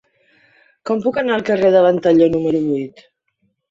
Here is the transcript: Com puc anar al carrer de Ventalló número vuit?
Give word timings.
Com 0.91 1.03
puc 1.05 1.21
anar 1.23 1.37
al 1.37 1.47
carrer 1.51 1.71
de 1.79 1.87
Ventalló 1.91 2.35
número 2.35 2.67
vuit? 2.75 3.09